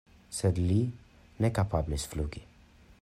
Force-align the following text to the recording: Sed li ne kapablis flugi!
Sed 0.37 0.61
li 0.69 0.77
ne 1.45 1.53
kapablis 1.59 2.07
flugi! 2.15 2.43